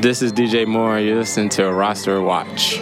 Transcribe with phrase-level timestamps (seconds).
[0.00, 1.00] This is DJ Moore.
[1.00, 2.78] you're listening to Roster Watch.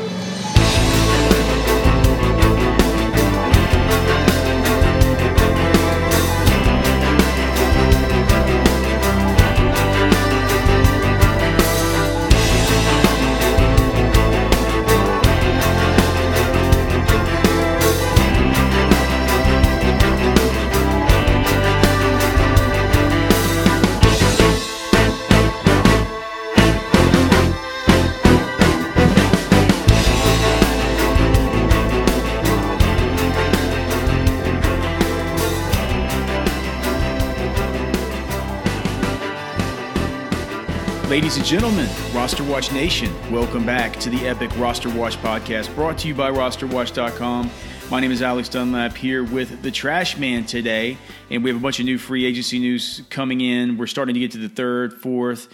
[41.15, 45.97] Ladies and gentlemen, Roster Watch Nation, welcome back to the Epic Roster Watch podcast brought
[45.99, 47.53] to you by rosterwatch.com.
[47.89, 50.99] My name is Alex Dunlap here with the Trash Man today,
[51.31, 53.77] and we have a bunch of new free agency news coming in.
[53.77, 55.47] We're starting to get to the third, fourth,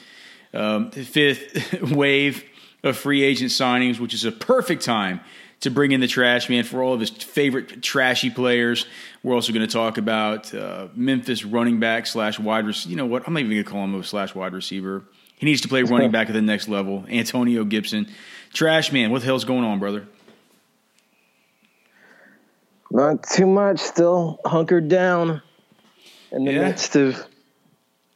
[0.55, 2.43] um, fifth wave
[2.83, 5.21] of free agent signings, which is a perfect time
[5.61, 8.87] to bring in the Trash Man for all of his favorite trashy players.
[9.23, 12.91] We're also going to talk about uh, Memphis running back slash wide receiver.
[12.93, 13.27] You know what?
[13.27, 15.05] I'm not even going to call him a slash wide receiver.
[15.41, 17.07] He needs to play running back at the next level.
[17.09, 18.07] Antonio Gibson.
[18.53, 20.07] Trash man, what the hell's going on, brother?
[22.91, 23.79] Not too much.
[23.79, 25.41] Still hunkered down
[26.31, 26.69] in the Yeah.
[26.69, 27.25] midst of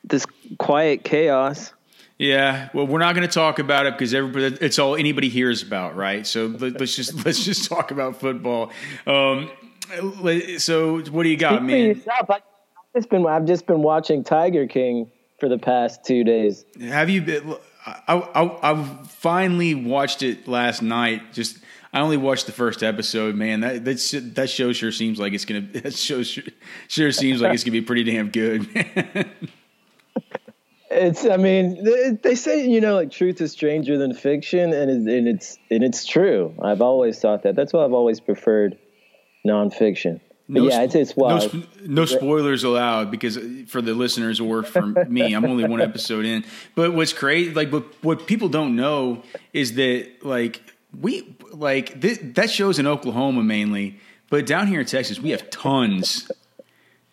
[0.05, 0.27] this
[0.59, 1.73] quiet chaos.
[2.19, 5.63] Yeah, well, we're not going to talk about it because everybody, it's all anybody hears
[5.63, 6.27] about, right?
[6.27, 8.71] So let, us just let's just talk about football.
[9.07, 9.51] Um,
[10.59, 11.87] so what do you got, Speak man?
[11.89, 12.31] yourself.
[12.31, 12.43] I've
[12.95, 16.65] just been I've just been watching Tiger King for the past two days.
[16.81, 17.55] Have you been?
[17.87, 21.33] I, I, I finally watched it last night.
[21.33, 21.59] Just
[21.93, 23.35] I only watched the first episode.
[23.35, 25.61] Man, that that that show sure seems like it's gonna.
[25.73, 26.45] That show sure,
[26.89, 28.69] sure seems like it's gonna be pretty damn good.
[30.95, 31.83] It's I mean
[32.23, 35.83] they, say you know like truth is stranger than fiction, and it, and it's and
[35.83, 36.55] it's true.
[36.63, 37.57] I've always thought that.
[37.57, 38.79] That's why I've always preferred
[39.45, 40.21] nonfiction.
[40.49, 41.43] But yeah, it's it's no, wild.
[41.49, 45.81] sp- no spoilers allowed because uh, for the listeners or for me, I'm only one
[45.81, 46.45] episode in.
[46.75, 49.23] But what's crazy, like, but what people don't know
[49.55, 50.63] is that like
[51.01, 55.49] we like th- that shows in Oklahoma mainly, but down here in Texas, we have
[55.49, 56.31] tons,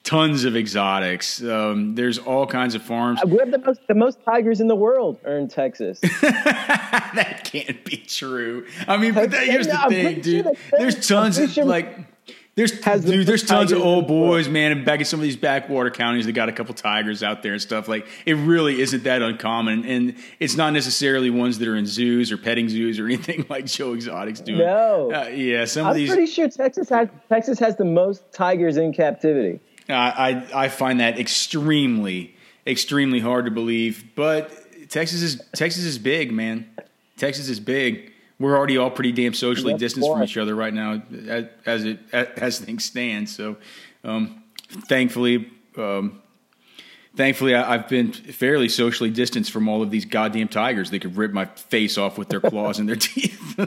[0.04, 1.42] tons of exotics.
[1.42, 3.22] Um, there's all kinds of farms.
[3.26, 6.00] we have the most the most tigers in the world are in Texas.
[6.22, 8.68] that can't be true.
[8.90, 10.48] I mean, but that, here's the thing, dude.
[10.72, 12.11] There's tons of like.
[12.56, 14.30] There's Has dude, there's tons of old in the world.
[14.32, 17.24] boys, man, and back in some of these backwater counties, they got a couple tigers
[17.24, 17.88] out there and stuff.
[17.88, 22.30] Like it really isn't that uncommon, and it's not necessarily ones that are in zoos
[22.30, 24.60] or petting zoos or anything like Joe Exotic's doing.
[24.60, 25.12] No.
[25.14, 26.10] uh, yeah, some of I'm these.
[26.10, 29.62] pretty sure Texas has Texas has the most tigers in captivity.
[29.88, 32.36] I, I I find that extremely
[32.68, 34.52] extremely hard to believe, but
[34.90, 36.70] Texas is Texas is big, man.
[37.18, 38.11] Texas is big.
[38.42, 41.84] We're already all pretty damn socially That's distanced from each other right now, as, as
[41.84, 43.30] it as things stand.
[43.30, 43.58] So,
[44.04, 46.22] um, thankfully, um,
[47.16, 50.90] thankfully, I, I've been fairly socially distanced from all of these goddamn tigers.
[50.90, 53.60] They could rip my face off with their claws and their teeth.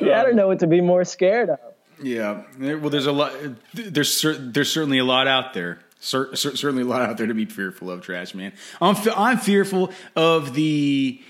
[0.00, 1.58] Yeah, I don't know what to be more scared of.
[2.02, 3.32] Yeah, well, there's a lot.
[3.72, 5.80] There's cer- there's certainly a lot out there.
[5.98, 8.52] Cer- cer- certainly a lot out there to be fearful of, trash man.
[8.80, 11.20] I'm I'm fearful of the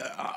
[0.00, 0.32] uh,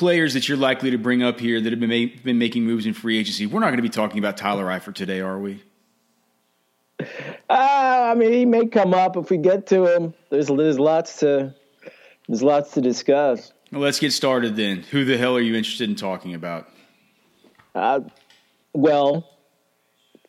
[0.00, 2.86] players that you're likely to bring up here that have been ma- been making moves
[2.86, 3.44] in free agency.
[3.44, 5.62] We're not going to be talking about Tyler Eifert today, are we?
[7.50, 10.14] Ah, I mean, he may come up if we get to him.
[10.30, 11.54] There's there's lots to
[12.26, 13.52] there's lots to discuss.
[13.70, 14.84] Well, let's get started then.
[14.84, 16.68] Who the hell are you interested in talking about?
[17.74, 18.00] Uh,
[18.72, 19.28] well,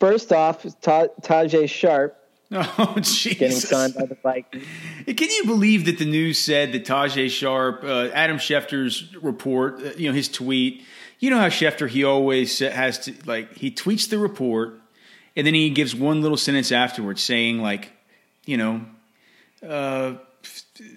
[0.02, 2.18] first off, Ta- Tajae Sharpe
[2.54, 3.70] Oh, getting Jesus!
[3.70, 4.66] signed by the Vikings.
[5.06, 9.92] Can you believe that the news said that Tajae Sharpe, uh, Adam Schefter's report, uh,
[9.96, 10.84] you know, his tweet,
[11.20, 14.82] you know how Schefter, he always has to, like, he tweets the report
[15.38, 17.94] and then he gives one little sentence afterwards saying, like,
[18.46, 18.82] you know,
[19.66, 20.16] uh,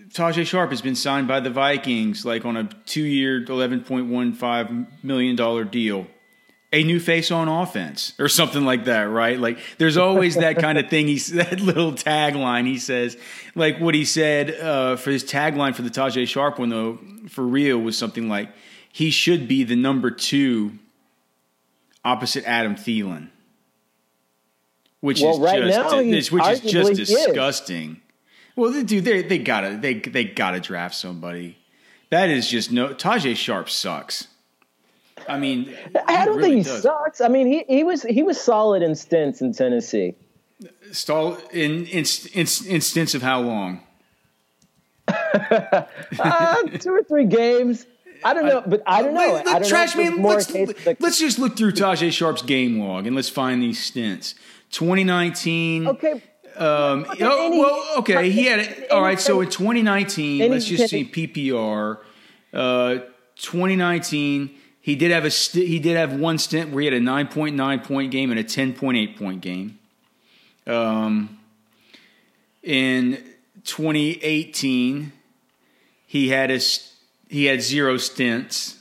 [0.08, 5.68] Tajae Sharpe has been signed by the Vikings, like, on a two year, $11.15 million
[5.68, 6.06] deal
[6.74, 9.38] a new face on offense or something like that, right?
[9.38, 11.06] Like there's always that kind of thing.
[11.08, 13.16] He's that little tagline he says,
[13.54, 16.98] like what he said uh, for his tagline for the Tajae Sharpe one though,
[17.28, 18.50] for real was something like
[18.92, 20.72] he should be the number two
[22.04, 23.28] opposite Adam Thielen,
[25.00, 27.08] which Well, is right just now, which is just arguably is.
[27.08, 28.00] disgusting.
[28.56, 31.58] Well, they- dude, they they gotta they they gotta draft somebody.
[32.10, 32.88] That is just no.
[32.94, 34.28] Tajae Sharpe sucks.
[35.28, 35.74] I mean,
[36.06, 36.82] I don't really think he does.
[36.82, 37.20] sucks.
[37.20, 40.14] I mean, he, he was he was solid in stints in Tennessee.
[40.92, 43.80] Stall in in, in, in stints of how long?
[45.08, 47.86] uh, two or three games.
[48.24, 49.34] I don't know, but I don't know.
[49.34, 50.22] Wait, I don't trash know man.
[50.22, 53.28] Let's, a case of the- let's just look through Tajae Sharpe's game log and let's
[53.28, 54.34] find these stints.
[54.70, 55.88] 2019.
[55.88, 56.22] okay.
[56.56, 58.30] Um, oh, any- well, okay.
[58.30, 58.90] He had it.
[58.90, 59.20] All right.
[59.20, 61.98] So in 2019, let's just see PPR.
[62.52, 63.00] Uh,
[63.36, 67.00] 2019, he did have a st- he did have one stint where he had a
[67.00, 69.78] 9.9 point game and a 10.8 point game.
[70.66, 71.38] Um,
[72.62, 73.24] in
[73.64, 75.10] 2018,
[76.06, 76.92] he had a st-
[77.30, 78.76] he had zero stints.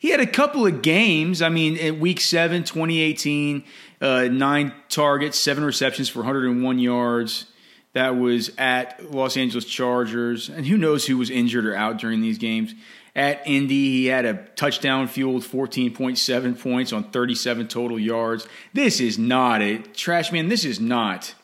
[0.00, 1.40] He had a couple of games.
[1.40, 3.62] I mean, in week seven, 2018,
[4.00, 7.46] uh, nine targets, seven receptions for 101 yards.
[7.92, 10.48] That was at Los Angeles Chargers.
[10.48, 12.74] And who knows who was injured or out during these games.
[13.16, 18.46] At Indy, he had a touchdown fueled 14.7 points on 37 total yards.
[18.74, 20.48] This is not a trash man.
[20.50, 21.34] This is not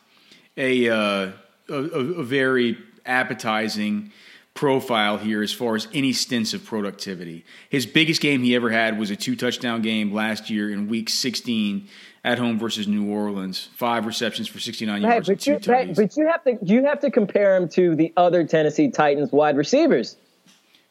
[0.59, 1.33] a, uh,
[1.71, 2.77] a, a, very
[3.07, 4.13] appetizing
[4.53, 7.43] profile here as far as any stints of productivity.
[7.71, 11.09] His biggest game he ever had was a two touchdown game last year in week
[11.09, 11.89] 16
[12.23, 13.71] at home versus New Orleans.
[13.77, 15.97] Five receptions for 69 Hey, yards but two you, tutties.
[15.97, 19.57] but you have to you have to compare him to the other Tennessee Titans wide
[19.57, 20.19] receivers.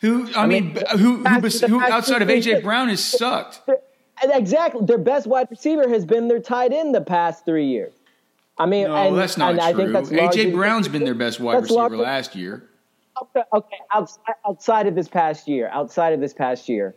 [0.01, 3.61] Who I, mean, mean, who who, bes- who outside of AJ Brown has sucked?
[4.23, 7.93] Exactly, their best wide receiver has been their tight end the past three years.
[8.57, 9.67] I mean, No, and, that's not and true.
[9.67, 12.67] I think that's largely- AJ Brown's been their best wide receiver largely- last year.
[13.21, 16.95] Okay, okay, outside, outside of this past year, outside of this past year.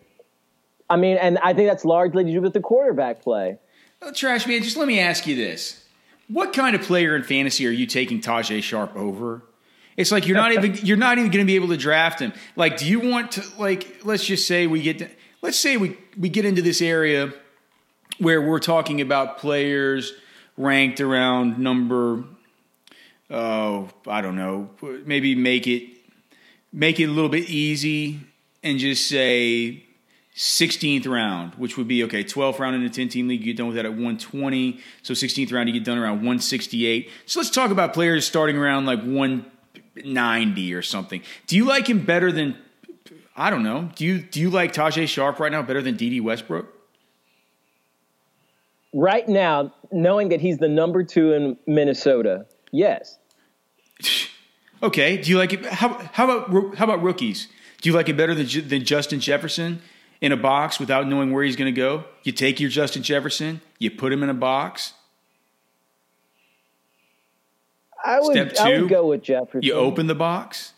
[0.89, 3.59] I mean, and I think that's largely to do with the quarterback play.
[4.01, 5.85] Oh, trash man, just let me ask you this:
[6.29, 9.43] What kind of player in fantasy are you taking Tajae Sharpe over?
[9.96, 12.32] It's like you're not even you're not even going to be able to draft him.
[12.56, 14.05] Like, do you want to like?
[14.05, 15.08] Let's just say we get to,
[15.43, 17.32] let's say we we get into this area
[18.19, 20.12] where we're talking about players
[20.56, 22.23] ranked around number
[23.29, 24.70] oh I don't know
[25.05, 25.88] maybe make it
[26.73, 28.20] make it a little bit easy
[28.62, 29.85] and just say
[30.37, 33.56] 16th round, which would be okay, 12th round in a 10 team league, you get
[33.56, 34.81] done with that at 120.
[35.02, 37.08] So 16th round, you get done around 168.
[37.26, 39.00] So let's talk about players starting around like
[39.94, 41.23] 190 or something.
[41.46, 42.56] Do you like him better than,
[43.37, 46.23] I don't know, do you, do you like Tajae Sharpe right now better than Dede
[46.23, 46.67] Westbrook?
[48.93, 53.19] Right now, knowing that he's the number two in Minnesota, yes.
[54.82, 55.17] Okay.
[55.17, 55.64] Do you like it?
[55.64, 57.49] How, how about how about rookies?
[57.81, 59.81] Do you like it better than, than Justin Jefferson
[60.20, 62.05] in a box without knowing where he's going to go?
[62.23, 64.93] You take your Justin Jefferson, you put him in a box,
[68.05, 69.62] I would, Step I two, would go with Jefferson.
[69.62, 70.73] you open the box.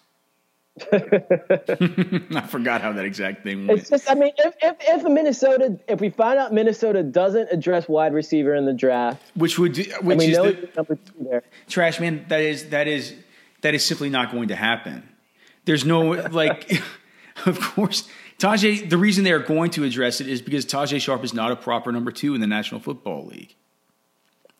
[0.93, 3.81] I forgot how that exact thing went.
[3.81, 7.88] It's just, I mean, if, if, if Minnesota, if we find out Minnesota doesn't address
[7.88, 11.43] wide receiver in the draft, which would which we is know the, number two there,
[11.67, 12.26] trash man.
[12.28, 13.14] That is that is
[13.62, 15.08] that is simply not going to happen.
[15.64, 16.70] There's no like,
[17.46, 18.06] of course,
[18.38, 18.88] Tajae.
[18.88, 21.56] The reason they are going to address it is because Tajae Sharpe is not a
[21.56, 23.55] proper number two in the National Football League.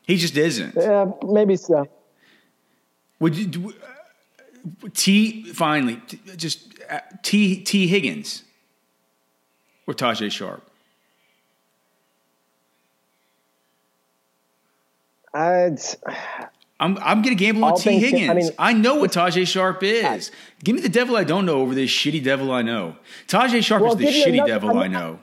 [0.07, 0.75] He just isn't.
[0.77, 1.87] yeah, maybe so.
[3.21, 8.43] Would you do, uh, T finally t- just uh, T Tee Higgins
[9.87, 10.63] or Tajae Sharpe?
[15.35, 15.79] I'd,
[16.81, 18.51] I'm I'm gonna gamble on Tee Higgins.
[18.59, 20.31] I I, mean- know what Tajae Sharpe is.
[20.65, 22.97] Give me the devil I don't know over this shitty devil I know.
[23.29, 25.19] Tajae Sharpe Well, is the shitty another- devil I I know.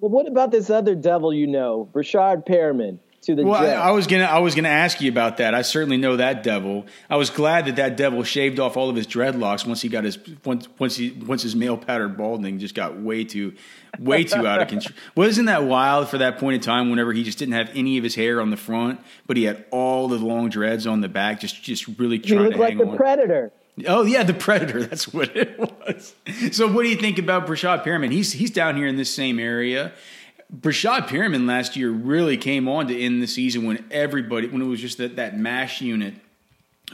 [0.00, 3.90] well, what about this other devil you know, Rashard Perriman to the Well, I, I
[3.90, 5.54] was gonna I was gonna ask you about that.
[5.54, 6.86] I certainly know that devil.
[7.10, 10.04] I was glad that that devil shaved off all of his dreadlocks once he got
[10.04, 13.54] his once once he once his male pattern balding just got way too
[13.98, 14.96] way too out of control.
[15.14, 16.90] Wasn't that wild for that point in time?
[16.90, 19.64] Whenever he just didn't have any of his hair on the front, but he had
[19.70, 22.68] all the long dreads on the back, just just really he trying looked to like
[22.70, 22.96] hang the on.
[22.96, 23.52] Predator.
[23.86, 24.82] Oh yeah, the Predator.
[24.86, 26.14] That's what it was.
[26.52, 28.12] So what do you think about Breshad Perriman?
[28.12, 29.92] He's he's down here in this same area.
[30.54, 34.66] Breshad Perriman last year really came on to end the season when everybody when it
[34.66, 36.14] was just that, that mash unit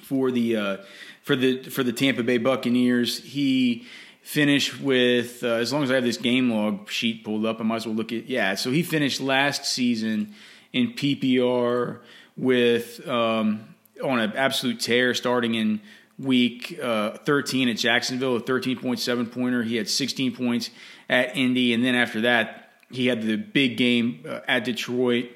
[0.03, 0.77] for the uh,
[1.23, 3.23] for the for the Tampa Bay Buccaneers.
[3.23, 3.87] He
[4.23, 7.65] finished with uh, as long as I have this game log sheet pulled up, I
[7.65, 8.55] might as well look at yeah.
[8.55, 10.35] So he finished last season
[10.73, 11.99] in PPR
[12.37, 15.81] with um, on an absolute tear starting in
[16.19, 19.63] week uh, 13 at Jacksonville, a 13.7 pointer.
[19.63, 20.71] He had 16 points
[21.09, 25.31] at Indy, and then after that, he had the big game uh, at Detroit.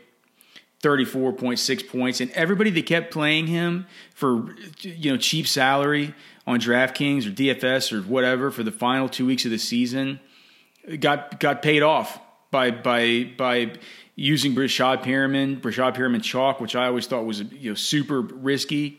[0.83, 6.15] 34.6 points and everybody that kept playing him for you know cheap salary
[6.47, 10.21] on DraftKings or DFS or whatever for the final 2 weeks of the season
[11.01, 12.21] got got paid off
[12.51, 13.73] by by by
[14.17, 18.99] using Breshad Perriman, Breshad Perriman chalk, which I always thought was you know super risky.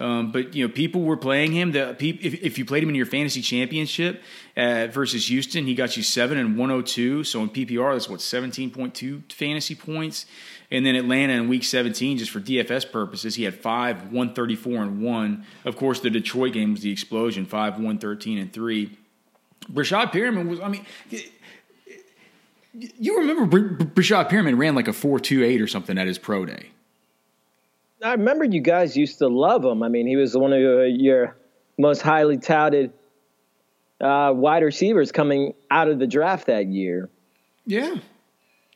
[0.00, 1.72] Um, but you know, people were playing him.
[1.72, 4.22] The if, if you played him in your fantasy championship
[4.56, 7.22] uh, versus Houston, he got you seven and one hundred two.
[7.22, 10.24] So in PPR, that's what seventeen point two fantasy points.
[10.70, 14.56] And then Atlanta in Week seventeen, just for DFS purposes, he had five one thirty
[14.56, 15.44] four and one.
[15.66, 18.96] Of course, the Detroit game was the explosion, five one thirteen and three.
[19.70, 20.60] Breshad Perriman was.
[20.60, 20.86] I mean.
[22.72, 26.46] You remember Breshad Perriman ran like a four two eight or something at his pro
[26.46, 26.70] day.
[28.02, 29.82] I remember you guys used to love him.
[29.82, 31.36] I mean, he was one of your, your
[31.78, 32.92] most highly touted
[34.00, 37.10] uh, wide receivers coming out of the draft that year.
[37.66, 37.96] Yeah,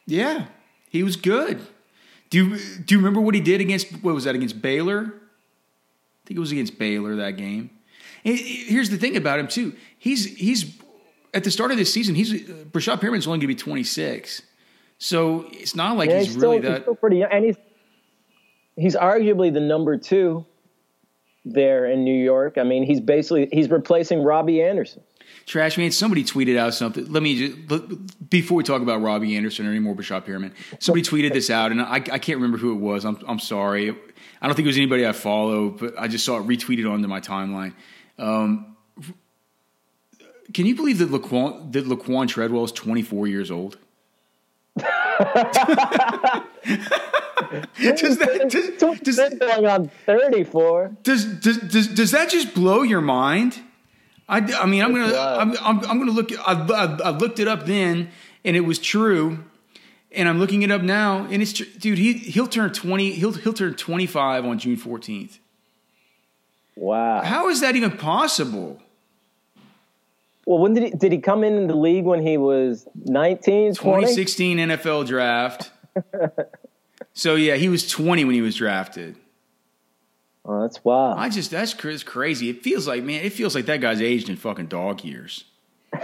[0.06, 0.46] yeah,
[0.90, 1.60] he was good.
[2.30, 5.06] Do you do you remember what he did against what was that against Baylor?
[5.06, 7.70] I think it was against Baylor that game.
[8.24, 9.74] And here's the thing about him too.
[9.98, 10.76] He's he's
[11.32, 12.14] at the start of this season.
[12.14, 14.42] He's uh, Breshad Perriman's only going to be 26,
[14.98, 16.72] so it's not like yeah, he's, he's, really that.
[16.72, 17.56] He's still pretty young, and he's
[18.76, 20.46] he's arguably the number two
[21.44, 22.58] there in New York.
[22.58, 25.02] I mean, he's basically he's replacing Robbie Anderson.
[25.46, 27.10] Trash man, somebody tweeted out something.
[27.12, 31.02] Let me just before we talk about Robbie Anderson or any more Breshad Perriman, somebody
[31.02, 33.04] tweeted this out, and I, I can't remember who it was.
[33.04, 33.90] I'm I'm sorry.
[33.90, 37.08] I don't think it was anybody I follow, but I just saw it retweeted onto
[37.08, 37.74] my timeline.
[38.18, 38.76] Um,
[40.52, 43.78] can you believe that Laquon, that Laquon Treadwell is 24 years old?
[44.76, 44.88] does
[48.18, 53.60] that does, does, going on 34 does, does does does that just blow your mind?
[54.28, 57.46] I, I mean i'm gonna I'm, I'm, I'm, gonna look I, I, I, looked it
[57.46, 58.10] up then
[58.44, 59.44] and it was true
[60.10, 63.52] and i'm looking it up now and it's dude he he'll turn 20 he'll he'll
[63.52, 65.38] turn 25 on june 14th
[66.74, 67.20] wow.
[67.22, 68.80] How is that even possible
[70.46, 74.58] well, when did he, did he come in the league when he was 19, 2016
[74.58, 75.70] NFL draft.
[77.14, 79.16] So yeah, he was 20 when he was drafted.
[80.44, 81.18] Oh, that's wild.
[81.18, 82.50] I just that's crazy.
[82.50, 85.44] It feels like man, it feels like that guy's aged in fucking dog years.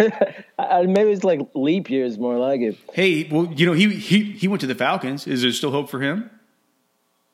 [0.00, 2.78] Maybe it's like leap years, more like it.
[2.94, 5.26] Hey, well, you know he he he went to the Falcons.
[5.26, 6.30] Is there still hope for him?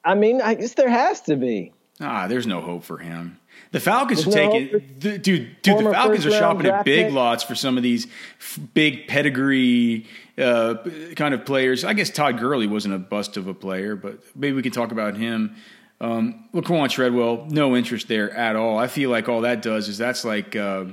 [0.04, 1.72] I mean, I guess there has to be.
[2.00, 3.38] Ah, there's no hope for him.
[3.72, 5.62] The Falcons there's are no taking, the, dude.
[5.62, 8.06] Dude, the Falcons are shopping at big lots for some of these
[8.38, 10.74] f- big pedigree uh,
[11.16, 11.84] kind of players.
[11.84, 14.92] I guess Todd Gurley wasn't a bust of a player, but maybe we can talk
[14.92, 15.56] about him.
[16.00, 18.78] Um, Laquon Treadwell, no interest there at all.
[18.78, 20.84] I feel like all that does is that's like uh,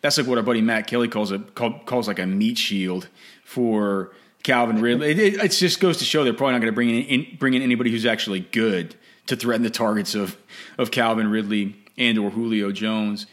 [0.00, 3.08] that's like what our buddy Matt Kelly calls a call, calls like a meat shield
[3.44, 5.10] for Calvin Ridley.
[5.10, 7.36] It, it, it, just goes to show they're probably not going to bring in, in,
[7.38, 8.94] bring in anybody who's actually good
[9.26, 10.36] to threaten the targets of
[10.78, 13.26] of Calvin Ridley and or Julio Jones.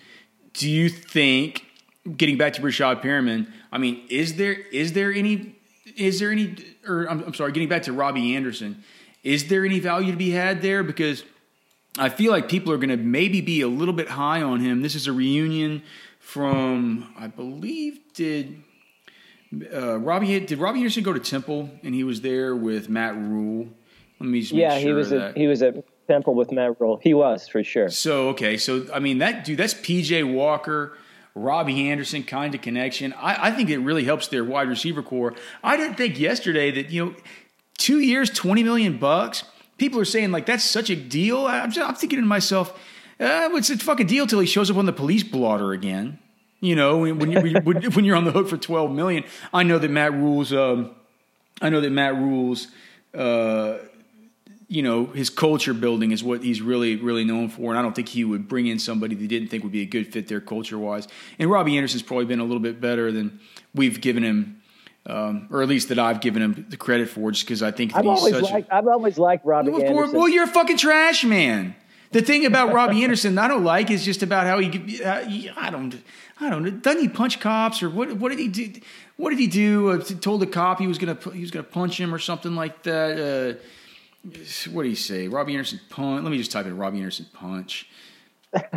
[0.53, 1.65] Do you think
[2.17, 3.51] getting back to Breshad Perriman?
[3.71, 5.55] I mean, is there is there any
[5.95, 6.55] is there any
[6.87, 8.83] or I'm, I'm sorry, getting back to Robbie Anderson,
[9.23, 10.83] is there any value to be had there?
[10.83, 11.23] Because
[11.97, 14.81] I feel like people are going to maybe be a little bit high on him.
[14.81, 15.83] This is a reunion
[16.19, 18.63] from I believe did
[19.73, 23.67] uh, Robbie did Robbie Anderson go to Temple and he was there with Matt Rhule.
[24.19, 26.99] Let me just yeah, sure he was at, he was at Temple with Matt Rhule.
[27.01, 27.89] He was for sure.
[27.89, 30.97] So okay, so I mean that dude, that's PJ Walker.
[31.35, 33.11] Robbie Anderson kind of connection.
[33.13, 35.33] I, I, think it really helps their wide receiver core.
[35.63, 37.15] I didn't think yesterday that you know,
[37.77, 39.43] two years, twenty million bucks.
[39.77, 41.47] People are saying like that's such a deal.
[41.47, 42.71] I'm, just, I'm thinking to myself,
[43.19, 46.19] uh, it's a fucking deal till he shows up on the police blotter again.
[46.59, 49.23] You know, when you when you're on the hook for twelve million.
[49.51, 50.53] I know that Matt rules.
[50.53, 50.91] Um,
[51.61, 52.67] I know that Matt rules.
[53.13, 53.79] Uh,
[54.67, 57.71] you know, his culture building is what he's really, really known for.
[57.71, 59.85] And I don't think he would bring in somebody that didn't think would be a
[59.85, 61.07] good fit there culture wise.
[61.39, 63.39] And Robbie Anderson's probably been a little bit better than
[63.73, 64.61] we've given him,
[65.05, 67.95] um, or at least that I've given him the credit for, just because I think
[67.95, 70.17] I've always liked, a, I've always liked Robbie well, Anderson.
[70.17, 71.75] Well, you're a fucking trash man.
[72.11, 75.25] The thing about Robbie Anderson I don't like is just about how he, uh,
[75.57, 75.95] I don't,
[76.39, 76.69] I don't know.
[76.69, 78.13] Doesn't he punch cops or what?
[78.13, 78.79] What did he do?
[79.17, 79.91] What did he do?
[79.91, 82.83] Uh, told the cop he was gonna he was gonna punch him or something like
[82.83, 83.57] that.
[83.59, 83.59] Uh,
[84.71, 85.27] what do you say?
[85.27, 86.23] Robbie Anderson punch.
[86.23, 87.89] Let me just type in Robbie Anderson punch.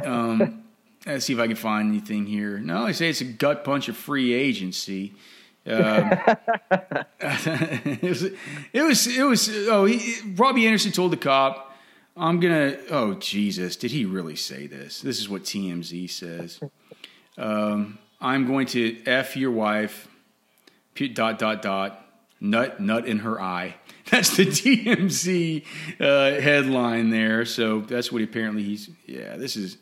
[0.03, 0.65] Um,
[1.05, 2.59] let's see if I can find anything here.
[2.59, 5.12] No, I say it's a gut punch of free agency.
[5.67, 6.12] Um,
[7.21, 8.23] it, was,
[8.73, 11.76] it was it was oh he, Robbie Anderson told the cop
[12.17, 16.61] I'm gonna oh Jesus did he really say this this is what TMZ says
[17.37, 20.09] um, I'm going to f your wife
[20.95, 22.05] dot dot dot
[22.40, 23.76] nut nut in her eye
[24.11, 25.64] that's the TMZ
[26.00, 27.45] uh, headline there.
[27.45, 28.88] So that's what apparently he's.
[29.07, 29.78] Yeah, this is.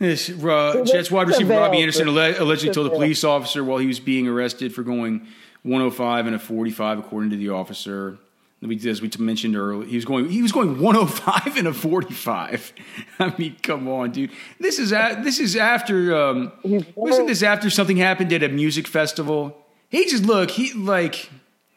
[0.00, 4.00] This uh, Jets wide receiver Robbie Anderson allegedly told a police officer while he was
[4.00, 5.28] being arrested for going
[5.62, 8.18] 105 and a 45, according to the officer,
[8.60, 11.72] We, did as we mentioned earlier, he was going he was going 105 and a
[11.72, 12.72] 45.
[13.20, 14.32] I mean, come on, dude.
[14.58, 16.50] This is a, this is after um,
[16.96, 19.56] wasn't this after something happened at a music festival?
[19.88, 21.30] He just look he like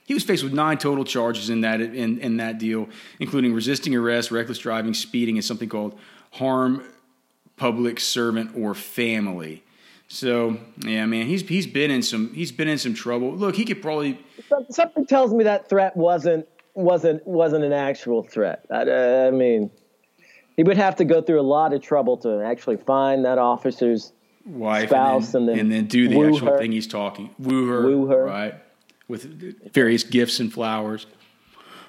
[0.05, 2.87] he was faced with nine total charges in that in, in that deal,
[3.19, 5.97] including resisting arrest, reckless driving, speeding, and something called
[6.31, 6.83] harm
[7.57, 9.63] public servant or family.
[10.07, 13.35] So yeah, man, he's he's been in some he's been in some trouble.
[13.35, 14.19] Look, he could probably
[14.69, 18.65] something tells me that threat wasn't wasn't wasn't an actual threat.
[18.69, 19.71] I, I mean,
[20.55, 24.13] he would have to go through a lot of trouble to actually find that officer's
[24.45, 26.57] wife spouse and then, and then, and then do the actual her.
[26.59, 28.25] thing he's talking, woo her, Woo her.
[28.25, 28.53] right?
[29.07, 31.05] With various gifts and flowers.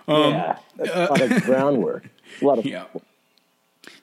[0.08, 2.08] Um, yeah, that's a lot of groundwork.
[2.40, 2.84] A lot of Yeah.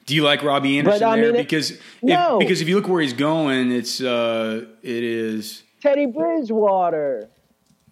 [0.06, 1.26] Do you like Robbie Anderson But, I there?
[1.32, 2.34] mean, it- because no.
[2.34, 5.62] if, because if you look where he's going, it's uh, it is.
[5.80, 7.28] Teddy Bridgewater.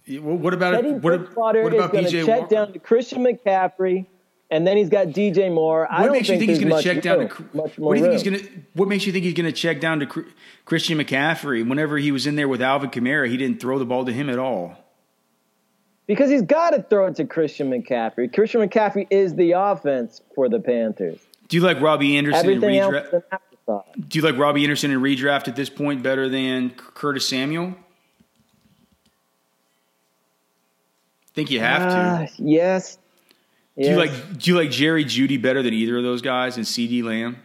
[0.08, 2.54] Well, what about Teddy what, Bridgewater what is about going to check Walker?
[2.54, 4.06] down to Christian McCaffrey,
[4.50, 5.86] and then he's got DJ Moore.
[5.90, 7.56] I What don't makes you think he's going to check down room, to?
[7.56, 8.62] much more What do you think he's going to?
[8.74, 10.24] What makes you think he's going to check down to
[10.64, 11.66] Christian McCaffrey?
[11.66, 14.28] Whenever he was in there with Alvin Kamara, he didn't throw the ball to him
[14.28, 14.76] at all.
[16.06, 18.32] Because he's got to throw it to Christian McCaffrey.
[18.32, 21.18] Christian McCaffrey is the offense for the Panthers.
[21.48, 23.22] Do you like Robbie Anderson Everything else redraft?
[23.68, 23.80] an.
[24.08, 27.74] Do you like Robbie Anderson in redraft at this point better than Curtis Samuel?
[31.34, 31.96] think you have to.
[31.96, 32.96] Ah, yes.
[33.78, 33.96] Do you Yes.
[33.96, 37.38] like do you like Jerry Jeudy better than either of those guys and CeeDee Lamb?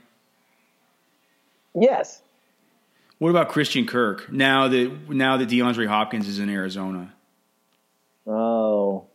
[1.73, 2.21] Yes.
[3.19, 7.13] What about Christian Kirk now that now that DeAndre Hopkins is in Arizona?
[8.27, 9.05] Oh.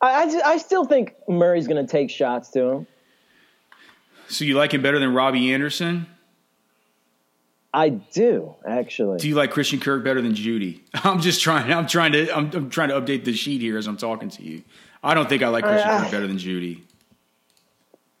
[0.00, 2.86] I, I, I still think Murray's going to take shots to him.
[4.28, 6.06] So you like him better than Robbie Anderson?
[7.72, 9.18] I do, actually.
[9.18, 10.80] Do you like Christian Kirk better than Jeudy?
[11.04, 11.72] I'm just trying.
[11.72, 12.30] I'm trying to.
[12.34, 14.62] I'm, I'm trying to update the sheet here as I'm talking to you.
[15.02, 16.82] I don't think I like Christian Uh, Kirk better than Jeudy.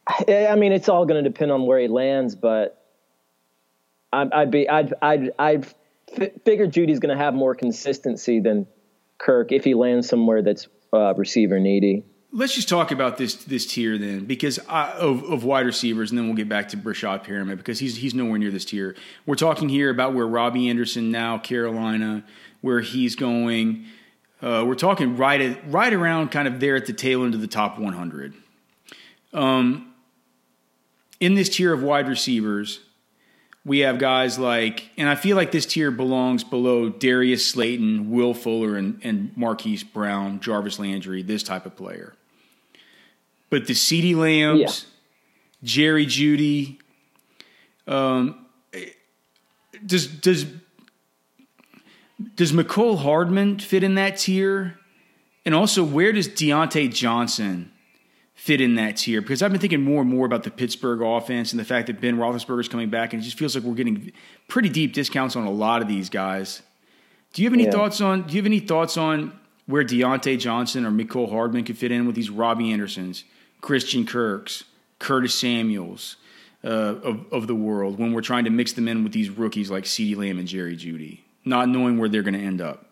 [0.06, 2.82] I I mean, it's all going to depend on where he lands, but
[4.12, 5.66] I'd, I'd be, I'd, I'd, I'd
[6.16, 8.66] fi- figure Jeudy's going to have more consistency than
[9.18, 12.04] Kirk if he lands somewhere that's uh, receiver needy.
[12.30, 16.18] Let's just talk about this this tier then, because I, of, of wide receivers, and
[16.18, 18.96] then we'll get back to Breshad Perriman because he's he's nowhere near this tier.
[19.24, 22.24] We're talking here about where Robbie Anderson now Carolina,
[22.60, 23.86] where he's going.
[24.42, 27.40] Uh, we're talking right at right around kind of there at the tail end of
[27.40, 28.34] the top 100.
[29.32, 29.94] Um,
[31.18, 32.80] in this tier of wide receivers,
[33.64, 38.32] we have guys like, and I feel like this tier belongs below Darius Slayton, Will
[38.34, 42.14] Fuller, and, and Marquise Brown, Jarvis Landry, this type of player.
[43.50, 44.70] But the CeeDee Lambs, Yeah.
[45.64, 46.78] Jerry Jeudy,
[47.86, 48.46] um,
[49.84, 50.46] does does
[52.34, 54.78] does Mecole Hardman fit in that tier?
[55.44, 57.72] And also, where does Diontae Johnson
[58.48, 59.20] fit in that tier?
[59.20, 62.00] Because I've been thinking more and more about the Pittsburgh offense and the fact that
[62.00, 64.10] Ben Roethlisberger is coming back, and it just feels like we're getting
[64.48, 66.62] pretty deep discounts on a lot of these guys.
[67.34, 67.72] Do you have any Yeah.
[67.72, 68.22] thoughts on?
[68.22, 69.32] Do you have any thoughts on
[69.66, 73.24] where Diontae Johnson or Mecole Hardman could fit in with these Robbie Andersons,
[73.60, 74.64] Christian Kirks,
[74.98, 76.16] Curtis Samuels
[76.64, 79.70] uh, of of the world when we're trying to mix them in with these rookies
[79.70, 82.86] like CeeDee Lamb and Jerry Jeudy, not knowing where they're going to end up?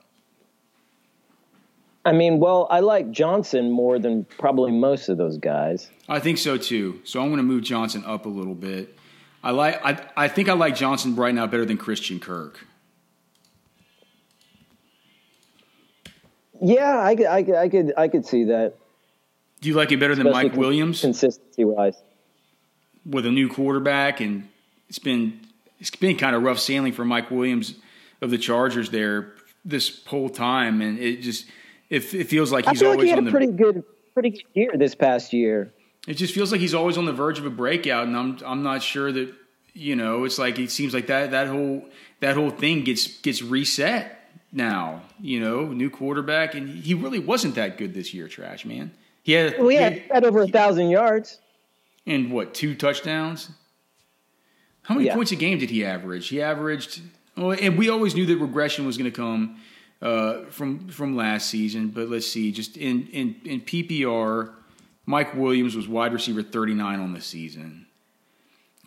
[2.07, 5.91] I mean, well, I like Johnson more than probably most of those guys.
[6.09, 7.01] I think so too.
[7.03, 8.97] So I'm going to move Johnson up a little bit.
[9.43, 9.85] I like.
[9.85, 12.65] I, I think I like Johnson right now better than Christian Kirk.
[16.63, 18.75] Yeah, I could, I could, I could, I could see that.
[19.61, 21.97] Do you like it better than Mike con- Williams consistency wise.
[23.05, 24.21] with a new quarterback?
[24.21, 24.49] And
[24.89, 25.41] it's been
[25.81, 27.75] it's been kind of rough sailing for Mike Williams
[28.21, 29.33] of the Chargers there
[29.65, 31.47] this whole time, and it just
[31.91, 33.31] it, it feels like he's I feel like he had on a the.
[33.31, 35.73] pretty good, pretty good year this past year.
[36.09, 38.63] It just feels like he's always on the verge of a breakout, and I'm I'm
[38.63, 39.33] not sure that
[39.75, 40.25] you know.
[40.25, 41.85] It's like it seems like that that whole
[42.21, 45.03] that whole thing gets gets reset now.
[45.21, 48.29] You know, new quarterback, and he really wasn't that good this year.
[48.29, 48.93] Trash man.
[49.23, 51.41] He had Well, he had- had over a thousand yards.
[52.07, 53.51] and what two touchdowns?
[54.83, 55.15] How many Yeah.
[55.15, 56.29] points a game did he average?
[56.29, 57.01] He averaged,
[57.37, 59.57] well, and we always knew that regression was going to come
[60.03, 61.89] uh, from from last season.
[61.89, 64.53] But let's see, just in in in PPR,
[65.05, 67.87] Mike Williams was wide receiver thirty nine on the season.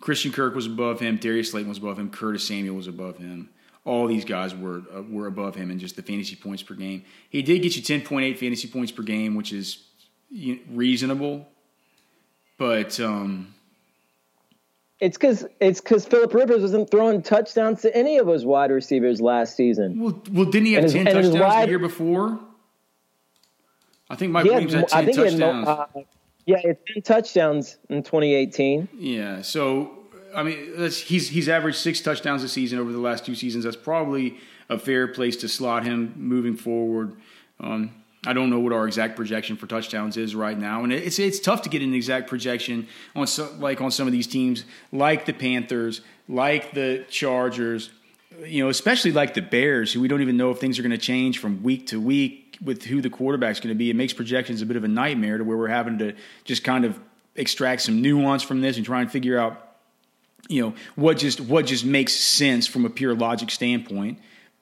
[0.00, 1.16] Christian Kirk was above him.
[1.16, 2.10] Darius Slayton was above him.
[2.10, 3.50] Curtis Samuel was above him.
[3.84, 7.04] All these guys were uh, were above him in just the fantasy points per game.
[7.28, 9.84] He did get you ten point eight fantasy points per game, which is
[10.70, 11.48] reasonable.
[12.56, 13.54] But um,
[15.00, 19.20] It's because it's because Philip Rivers wasn't throwing touchdowns to any of those wide receivers
[19.20, 19.98] last season.
[19.98, 22.38] Well, well, didn't he have And his- ten his touchdowns wide- the year before?
[24.10, 25.66] I think Mike Williams had ten touchdowns.
[25.66, 25.86] Had, uh,
[26.46, 28.88] yeah, it's ten touchdowns in 2018.
[28.98, 29.90] Yeah, so
[30.34, 30.58] I mean,
[30.90, 33.64] he's he's averaged six touchdowns a season over the last two seasons.
[33.64, 34.36] That's probably
[34.68, 37.14] a fair place to slot him moving forward.
[37.58, 37.90] Um,
[38.26, 41.40] I don't know what our exact projection for touchdowns is right now, and it's it's
[41.40, 43.26] tough to get an exact projection on
[43.58, 47.90] like on some of these teams, like the Panthers, like the Chargers,
[48.44, 50.90] you know, especially like the Bears, who we don't even know if things are going
[50.90, 53.88] to change from week to week with who the quarterback's going to be.
[53.88, 56.84] It makes projections a bit of a nightmare to where we're having to just kind
[56.84, 57.00] of
[57.36, 59.66] extract some nuance from this and try and figure out
[60.48, 64.18] you know what just what just makes sense from a pure logic standpoint.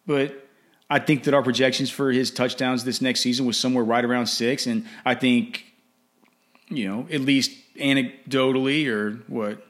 [0.07, 0.48] But
[0.91, 4.27] I think that our projections for his touchdowns this next season was somewhere right around
[4.27, 5.65] six, and I think
[6.69, 9.63] you know at least anecdotally or what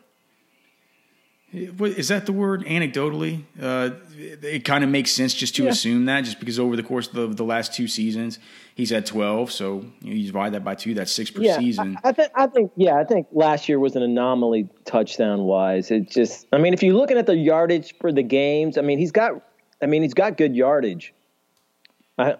[1.52, 2.64] is that the word?
[2.66, 5.70] Anecdotally, uh, it kind of makes sense just to yeah.
[5.70, 8.38] assume that, just because over the course of the, the last two seasons,
[8.74, 9.50] he's had twelve.
[9.50, 11.96] So you, know, you divide that by two, that's six per yeah, season.
[12.04, 15.90] I, I, think, I think, yeah, I think last year was an anomaly touchdown wise.
[15.90, 18.98] It just, I mean, if you're looking at the yardage for the games, I mean,
[18.98, 19.42] he's got,
[19.82, 21.14] I mean, he's got good yardage.
[22.18, 22.36] I,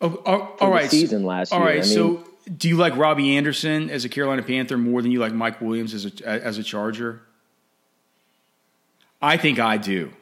[0.00, 1.68] oh, oh, all right, season last all year.
[1.68, 2.24] All right, I mean, so
[2.56, 5.94] do you like Robbie Anderson as a Carolina Panther more than you like Mike Williams
[5.94, 7.22] as a as a Charger?
[9.20, 10.12] I think I do.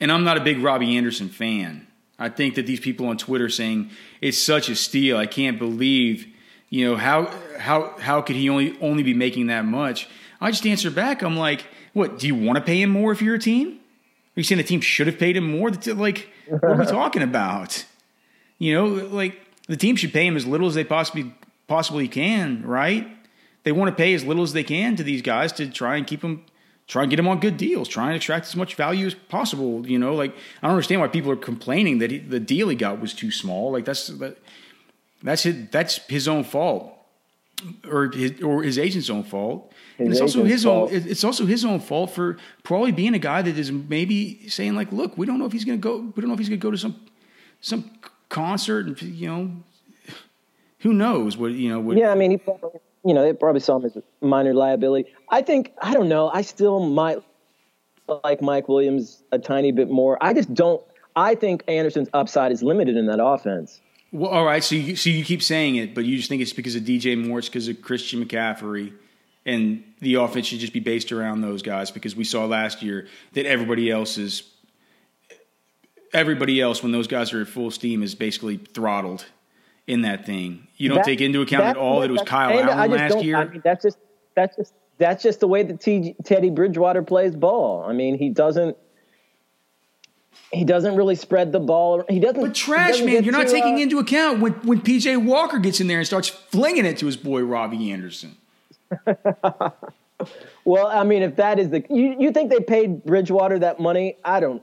[0.00, 1.86] And I'm not a big Robbie Anderson fan.
[2.18, 5.16] I think that these people on Twitter saying it's such a steal.
[5.16, 6.26] I can't believe,
[6.68, 10.08] you know, how how how could he only only be making that much?
[10.40, 11.22] I just answer back.
[11.22, 12.18] I'm like, what?
[12.18, 13.80] Do you want to pay him more if you're a team?
[14.36, 15.70] Are you saying the team should have paid him more?
[15.70, 17.84] Like, what are we talking about?
[18.58, 21.34] You know, like the team should pay him as little as they possibly
[21.66, 23.08] possibly can, right?
[23.64, 26.06] They want to pay as little as they can to these guys to try and
[26.06, 26.44] keep them
[26.86, 29.86] try and get them on good deals, try and extract as much value as possible.
[29.86, 32.76] You know, like I don't understand why people are complaining that he, the deal he
[32.76, 33.70] got was too small.
[33.72, 34.36] Like that's that,
[35.22, 36.92] that's his, that's his own fault,
[37.88, 39.72] or his, or his agent's own fault.
[40.00, 40.90] It's also his fault.
[40.90, 40.96] own.
[40.96, 44.92] It's also his own fault for probably being a guy that is maybe saying like,
[44.92, 45.98] "Look, we don't know if he's going to go.
[45.98, 46.96] We don't know if he's going to go to some
[47.60, 47.90] some
[48.28, 49.52] concert, and you know,
[50.80, 53.60] who knows what you know." What, yeah, I mean, he probably you know, they probably
[53.60, 55.10] saw him as a minor liability.
[55.28, 57.18] I think, I don't know, I still might
[58.24, 60.18] like Mike Williams a tiny bit more.
[60.22, 60.82] I just don't,
[61.16, 63.80] I think Anderson's upside is limited in that offense.
[64.12, 66.52] Well, all right, so you, so you keep saying it, but you just think it's
[66.52, 68.92] because of DJ Moore, it's because of Christian McCaffrey,
[69.46, 73.08] and the offense should just be based around those guys because we saw last year
[73.32, 74.42] that everybody else is
[76.12, 79.24] everybody else when those guys are at full steam is basically throttled
[79.86, 80.66] in that thing.
[80.76, 83.36] You don't that, take into account at all that it was Kyle Allen last year.
[83.36, 83.98] I mean, that's just
[84.34, 87.84] that's just that's just the way that T, Teddy Bridgewater plays ball.
[87.88, 88.76] I mean, he doesn't
[90.52, 92.04] he doesn't really spread the ball.
[92.08, 92.40] He doesn't.
[92.40, 95.58] But trash doesn't man, you're not to, taking uh, into account when when PJ Walker
[95.58, 98.36] gets in there and starts flinging it to his boy Robbie Anderson.
[100.64, 104.16] Well, I mean, if that is the you, you think they paid Bridgewater that money?
[104.24, 104.62] I don't.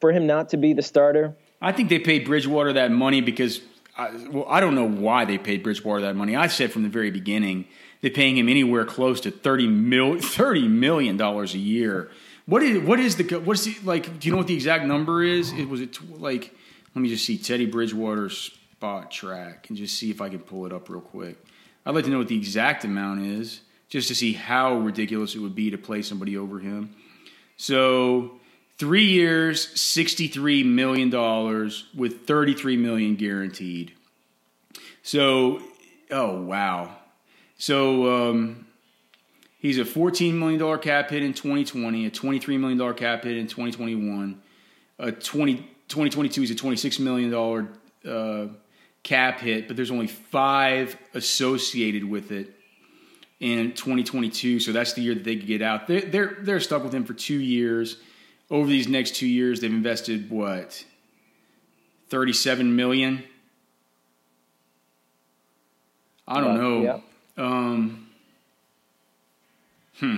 [0.00, 1.36] For him not to be the starter.
[1.60, 3.60] I think they paid Bridgewater that money because
[3.96, 6.34] I, well, I don't know why they paid Bridgewater that money.
[6.34, 7.66] I said from the very beginning
[8.00, 12.10] they're paying him anywhere close to thirty mil, $30 million a year.
[12.46, 14.18] What is what is the what is the, like?
[14.18, 15.52] Do you know what the exact number is?
[15.52, 16.52] It was it like
[16.94, 18.36] let me just see Teddy Bridgewater's
[18.82, 21.36] spot track and just see if I can pull it up real quick.
[21.84, 25.40] I'd like to know what the exact amount is just to see how ridiculous it
[25.40, 26.94] would be to play somebody over him.
[27.56, 28.40] So
[28.82, 31.10] Three years, $63 million
[31.94, 33.92] with 33 million guaranteed.
[35.04, 35.62] So,
[36.10, 36.96] oh, wow.
[37.58, 38.66] So, um,
[39.60, 44.42] he's a $14 million cap hit in 2020, a $23 million cap hit in 2021,
[44.98, 47.32] a 20, 2022 he's a $26 million
[48.04, 48.48] uh,
[49.02, 52.54] cap hit, but there's only five associated with it
[53.40, 54.60] in 2022.
[54.60, 55.86] So that's the year that they could get out.
[55.86, 57.96] They're, they're, they're stuck with him for two years
[58.52, 60.84] over these next two years, they've invested what?
[62.10, 63.24] 37 million?
[66.28, 66.82] I don't know.
[66.82, 66.98] Yeah.
[67.38, 68.10] Um,
[69.98, 70.16] hmm.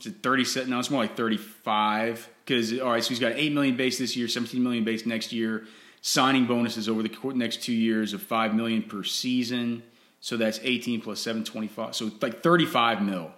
[0.00, 0.68] Is it 37?
[0.68, 2.28] No, it's more like 35.
[2.44, 5.32] Because, all right, so he's got 8 million base this year, 17 million base next
[5.32, 5.64] year.
[6.00, 9.82] Signing bonuses over the next two years of 5 million per season.
[10.20, 11.94] So that's 18 plus 725.
[11.94, 13.30] So like 35 mil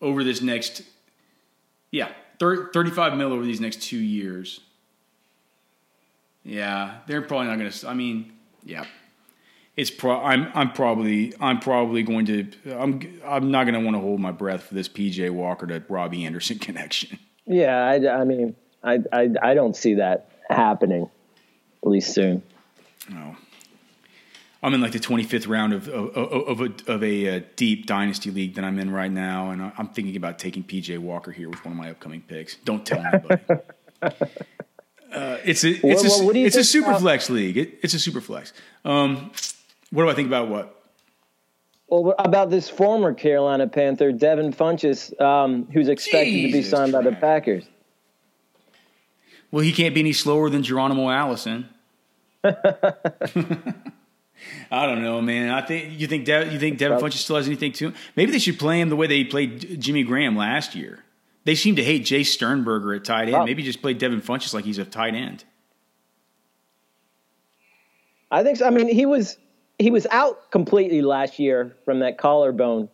[0.00, 0.82] over this next,
[1.90, 4.60] yeah, 35 mil over these next two years.
[6.44, 7.88] Yeah, they're probably not going to.
[7.88, 8.32] I mean,
[8.64, 8.84] yeah,
[9.76, 10.20] it's pro.
[10.20, 12.50] I'm I'm probably I'm probably going to.
[12.70, 15.82] I'm I'm not going to want to hold my breath for this PJ Walker to
[15.88, 17.18] Robbie Anderson connection.
[17.46, 21.10] Yeah, I, I mean, I, I I don't see that happening,
[21.88, 22.42] least soon.
[23.12, 23.36] oh,
[24.62, 28.30] I'm in like the 25th round of of, of a, of a uh, deep dynasty
[28.30, 31.62] league that I'm in right now, and I'm thinking about taking PJ Walker here with
[31.64, 32.56] one of my upcoming picks.
[32.64, 33.42] Don't tell anybody.
[34.02, 37.56] uh, it's a it's Well, a you it's a super about- flex league.
[37.58, 38.52] It, it's a super flex.
[38.84, 39.30] Um,
[39.90, 40.70] what do I think about what?
[41.88, 46.92] Well, about this former Carolina Panther, Devin Funchess, um, who's expected to be Jesus signed
[46.92, 47.64] by the Packers?
[49.50, 51.68] Well, he can't be any slower than Geronimo Allison.
[54.70, 55.50] I don't know, man.
[55.50, 57.94] I think you think De- you think Devin Funchess still has anything to him.
[58.16, 61.04] Maybe they should play him the way they played Jimmy Graham last year.
[61.44, 63.32] They seem to hate Jace Sternberger at tight end.
[63.32, 63.44] Wow.
[63.44, 65.44] Maybe just play Devin Funchess like he's a tight end.
[68.30, 68.66] I think so.
[68.66, 69.38] I mean, he was
[69.78, 72.88] he was out completely last year from that collarbone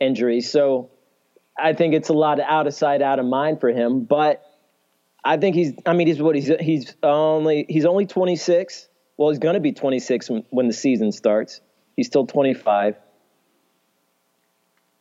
[0.00, 0.90] injury, so
[1.58, 4.04] I think it's a lot of out of sight, out of mind for him.
[4.04, 4.45] But
[5.26, 5.72] I think he's.
[5.84, 8.88] I mean, he's what he's he's only he's only 26.
[9.16, 11.60] Well, he's going to be 26 when, when the season starts.
[11.96, 12.96] He's still 25.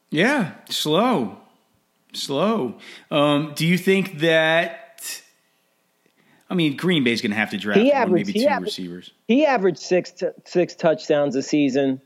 [0.10, 1.38] Yeah, slow,
[2.14, 2.78] slow.
[3.12, 5.22] Um, do you think that?
[6.50, 8.66] I mean, Green Bay's going to have to draft He one, averaged- maybe two averaged-
[8.78, 9.12] receivers.
[9.28, 12.02] He averaged six t- six touchdowns a season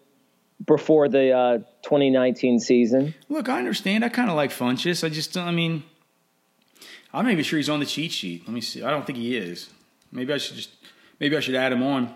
[0.66, 3.14] before the uh, 2019 season.
[3.28, 4.04] Look, I understand.
[4.06, 5.04] I kind of like Funchess.
[5.04, 5.84] I just, I mean,
[7.14, 8.44] I'm not even sure he's on the cheat sheet.
[8.48, 8.84] Let me see.
[8.84, 9.70] I don't think he is.
[10.12, 10.70] Maybe I should just,
[11.20, 12.14] maybe I should add him on.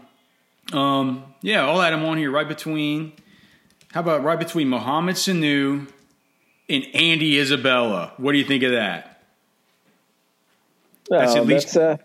[0.71, 3.13] Um, yeah, I'll add him on here right between.
[3.91, 5.87] How about right between Mohamed Sanu
[6.69, 8.13] and Andy Isabella?
[8.17, 9.21] What do you think of that?
[11.09, 11.97] That's Oh, at least- that's, uh,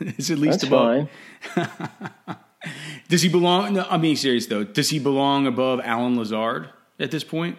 [0.00, 1.08] It's at least above.
[1.54, 1.68] fine.
[3.08, 3.74] Does he belong?
[3.74, 4.64] No, I'm being serious though.
[4.64, 7.58] Does he belong above Allen Lazard at this point?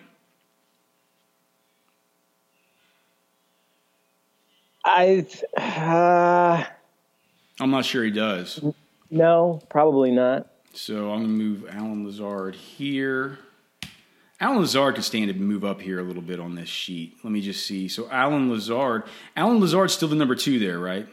[4.84, 5.26] I
[5.58, 6.66] uh,
[7.60, 8.64] I'm not sure he does.
[9.10, 10.48] no, probably not.
[10.74, 13.40] So I'm going to move Allen Lazard here.
[14.40, 17.18] Allen Lazard could stand to move up here a little bit on this sheet.
[17.24, 17.88] Let me just see.
[17.88, 19.04] So Allen Lazard,
[19.36, 21.08] Allen Lazard's still the number two there, right?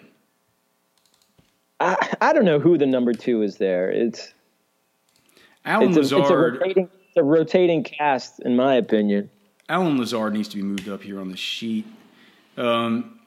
[1.80, 3.90] I, I don't know who the number two is there.
[3.90, 4.32] It's
[5.64, 9.28] Alan it's a, it's a Lazard, rotating it's a rotating cast, in my opinion.
[9.68, 11.86] Allen Lazard needs to be moved up here on the sheet.
[12.56, 13.17] Um,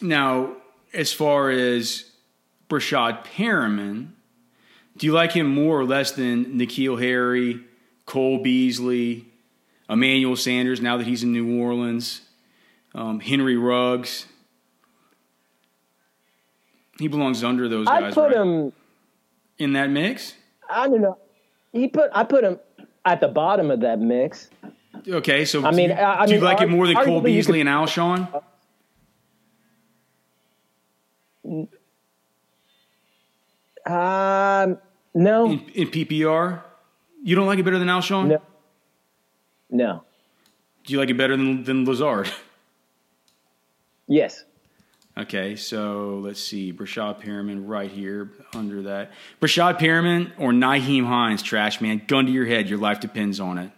[0.00, 0.56] now,
[0.92, 2.10] as far as
[2.68, 4.08] Breshad Perriman,
[4.96, 7.60] do you like him more or less than N'Keal Harry,
[8.06, 9.26] Cole Beasley,
[9.88, 12.22] Emmanuel Sanders now that he's in New Orleans,
[12.94, 14.26] um, Henry Ruggs?
[16.98, 18.02] He belongs under those guys.
[18.04, 18.36] I put right?
[18.46, 18.72] him.
[19.58, 20.34] in that mix.
[20.68, 21.16] I don't know.
[21.72, 22.58] He put I put him
[23.04, 24.50] at the bottom of that mix.
[25.06, 26.96] Okay, so I mean, do you, I- I do you mean, like it more than
[26.96, 28.42] Cole Beasley could- and Alshon?
[33.86, 34.78] Um,
[35.22, 36.62] no, in, in PPR?
[37.22, 38.28] You don't like it better than Alshon?
[38.28, 38.42] no,
[39.70, 40.04] no.
[40.84, 42.30] Do you like it better than, than Lazard?
[44.10, 44.42] Yes,
[45.18, 46.72] Okay, so let's see.
[46.72, 49.10] Breshad Perriman right here under that.
[49.40, 52.02] Breshad Perriman or Nyheim Hines, trash man.
[52.06, 52.68] Gun to your head.
[52.68, 53.70] Your life depends on it.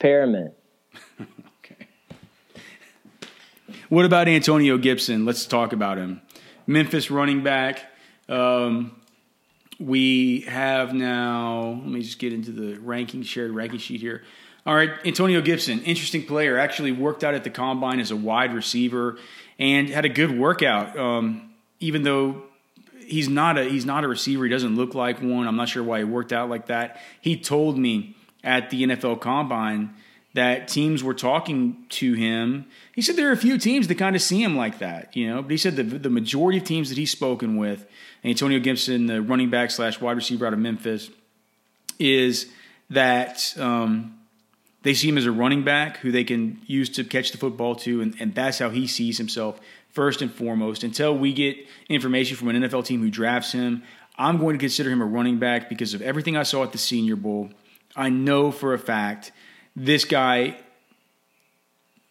[0.00, 0.52] Perriman.
[1.64, 1.86] Okay.
[3.88, 5.24] What about Antonio Gibson?
[5.24, 6.20] Let's talk about him.
[6.66, 7.80] Memphis running back.
[8.28, 9.00] Um,
[9.78, 14.22] we have now, let me just get into the ranking, shared ranking sheet here.
[14.64, 16.58] All right, Antonio Gibson, interesting player.
[16.58, 19.18] Actually worked out at the combine as a wide receiver
[19.58, 20.98] and had a good workout.
[20.98, 22.42] Um, even though
[22.98, 25.46] he's not a he's not a receiver, he doesn't look like one.
[25.46, 27.00] I'm not sure why he worked out like that.
[27.20, 29.94] He told me at the NFL combine
[30.36, 32.66] that teams were talking to him.
[32.94, 35.26] He said there are a few teams that kind of see him like that, you
[35.28, 35.40] know.
[35.40, 37.86] But he said the the majority of teams that he's spoken with,
[38.22, 41.10] Antonio Gibson, the running back slash wide receiver out of Memphis,
[41.98, 42.50] is
[42.90, 44.18] that um,
[44.82, 47.74] they see him as a running back who they can use to catch the football
[47.74, 50.84] to, and, and that's how he sees himself first and foremost.
[50.84, 51.56] Until we get
[51.88, 53.82] information from an NFL team who drafts him,
[54.18, 56.78] I'm going to consider him a running back because of everything I saw at the
[56.78, 57.50] Senior Bowl.
[57.96, 59.32] I know for a fact
[59.76, 60.56] this guy.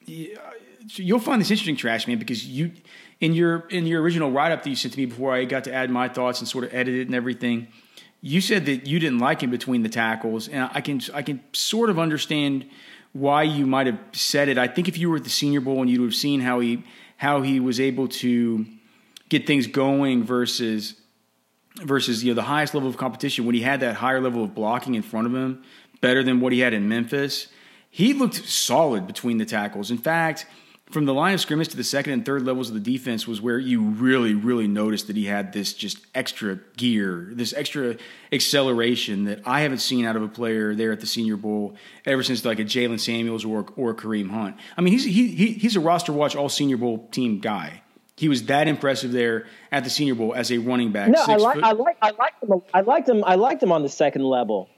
[0.05, 2.71] You'll find this interesting, Trash Man, because you
[3.19, 5.65] in your in your original write up that you sent to me before I got
[5.65, 7.67] to add my thoughts and sort of edit it and everything
[8.25, 11.41] you said that you didn't like him between the tackles, and I can I can
[11.53, 12.65] sort of understand
[13.13, 14.57] why you might have said it.
[14.57, 16.83] I think if you were at the Senior Bowl and you'd have seen how he
[17.17, 18.65] how he was able to
[19.29, 20.95] get things going versus
[21.83, 24.55] versus you know the highest level of competition when he had that higher level of
[24.55, 25.63] blocking in front of him,
[26.01, 27.47] better than what he had in Memphis.
[27.95, 29.89] He looked solid between the tackles.
[29.89, 30.45] In fact,
[30.91, 33.39] from the line of scrimmage to the second and third levels of the defense was
[33.39, 37.95] where you really, really noticed that he had this just extra gear, this extra
[38.33, 42.21] acceleration that I haven't seen out of a player there at the Senior Bowl ever
[42.21, 44.57] since like a Jaylen Samuels or or Kareem Hunt.
[44.75, 47.81] I mean, he's he, he he's a roster watch all Senior Bowl team guy.
[48.17, 51.11] He was that impressive there at the Senior Bowl as a running back.
[51.11, 52.61] No, I like, I like I liked him.
[52.73, 53.23] I liked him.
[53.23, 54.69] I liked him on the second level.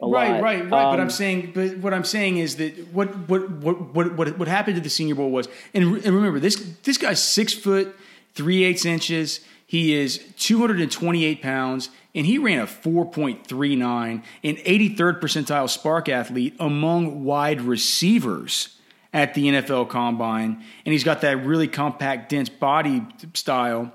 [0.00, 0.42] Right, lot.
[0.42, 0.62] right, right.
[0.62, 4.38] Um, but I'm saying, but what I'm saying is that what what what what what,
[4.38, 7.94] what happened to the Senior Bowl was, and, and remember this this guy's six foot
[8.34, 9.40] three eighths inches.
[9.66, 17.22] He is 228 pounds, and he ran a 4.39, an 83rd percentile SPARQ athlete among
[17.22, 18.78] wide receivers
[19.12, 23.92] at the NFL Combine, and he's got that really compact, dense body style.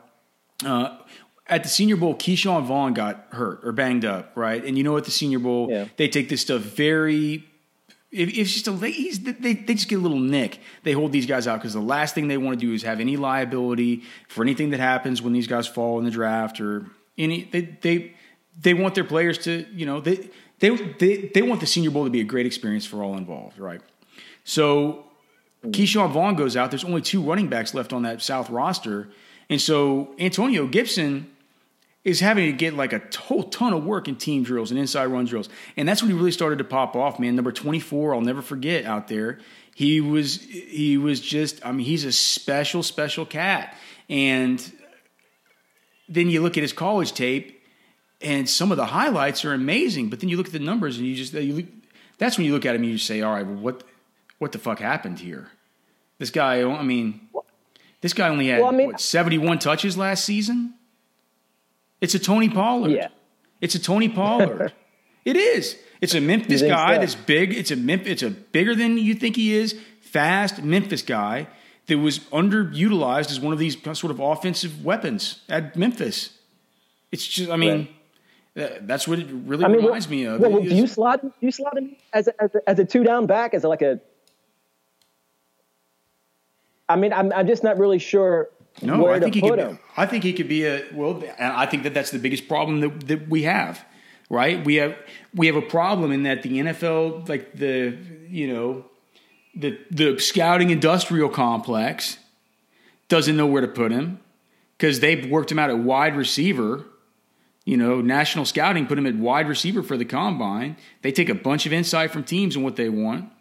[0.63, 0.95] Uh,
[1.47, 4.63] at the Senior Bowl, Ke'Shawn Vaughn got hurt or banged up, right?
[4.63, 5.87] And you know, at the Senior Bowl, yeah.
[5.97, 7.45] they take this stuff very.
[8.11, 10.59] If, it's just a he's, they they just get a little nick.
[10.83, 12.99] They hold these guys out because the last thing they want to do is have
[12.99, 16.85] any liability for anything that happens when these guys fall in the draft or
[17.17, 17.45] any.
[17.45, 18.15] They they
[18.59, 20.29] they want their players to you know they
[20.59, 23.57] they they they want the Senior Bowl to be a great experience for all involved,
[23.57, 23.81] right?
[24.43, 25.05] So
[25.65, 25.71] mm.
[25.71, 26.69] Ke'Shawn Vaughn goes out.
[26.69, 29.09] There's only two running backs left on that South roster.
[29.49, 31.29] And so Antonio Gibson
[32.03, 35.05] is having to get like a whole ton of work in team drills and inside
[35.05, 35.49] run drills.
[35.77, 37.35] And that's when he really started to pop off, man.
[37.35, 39.39] Number 24, I'll never forget out there.
[39.75, 43.75] He was he was just I mean, he's a special, special cat.
[44.09, 44.71] And
[46.09, 47.61] then you look at his college tape
[48.21, 51.07] and some of the highlights are amazing, but then you look at the numbers and
[51.07, 51.67] you just you,
[52.17, 53.83] that's when you look at him and you say, all right, well, what
[54.39, 55.49] what the fuck happened here?
[56.19, 57.29] This guy, I mean,
[58.03, 60.73] this guy only had well, I mean, what, 71 touches last season.
[62.01, 62.91] It's a Tony Pollard.
[62.91, 63.07] Yeah.
[63.61, 64.73] It's a Tony Pollard.
[65.25, 65.77] it is.
[66.01, 66.99] It's a Memphis guy so?
[66.99, 67.53] that's big.
[67.53, 71.47] It's a Memphis, it's a bigger than you think he is, fast Memphis guy
[71.87, 76.37] that was underutilized as one of these sort of offensive weapons at Memphis.
[77.13, 77.87] It's just, I mean,
[78.53, 78.85] right.
[78.85, 80.41] that's what it really I mean, reminds what, me of.
[80.41, 83.05] Well, do you slot do you slot him as a, as a, as a two
[83.05, 84.01] down back as a, like a
[86.89, 88.49] I mean, I'm, I'm just not really sure
[88.81, 89.59] no, I think he could.
[89.59, 89.79] Him.
[89.95, 91.21] I think he could be a well.
[91.39, 93.85] I think that that's the biggest problem that, that we have.
[94.29, 94.65] Right?
[94.65, 94.97] We have
[95.35, 97.97] we have a problem in that the NFL, like the
[98.29, 98.85] you know,
[99.55, 102.17] the the scouting industrial complex,
[103.09, 104.19] doesn't know where to put him
[104.77, 106.85] because they've worked him out at wide receiver.
[107.65, 110.75] You know, national scouting put him at wide receiver for the combine.
[111.01, 113.31] They take a bunch of insight from teams and what they want.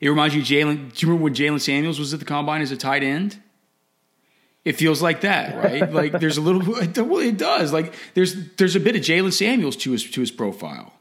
[0.00, 0.94] It reminds you, Jaylen.
[0.94, 3.40] Do you remember when Jaylen Samuels was at the combine as a tight end?
[4.64, 5.92] It feels like that, right?
[5.92, 6.62] like there's a little.
[6.62, 7.72] Well, it does.
[7.72, 10.92] Like there's there's a bit of Jaylen Samuels to his to his profile.